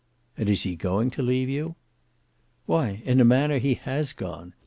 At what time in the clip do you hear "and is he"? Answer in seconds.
0.35-0.75